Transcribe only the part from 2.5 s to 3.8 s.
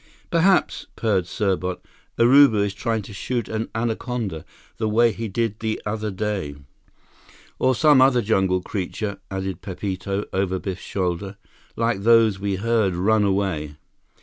is trying to shoot an